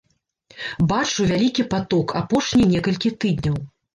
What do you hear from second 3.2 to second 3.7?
тыдняў.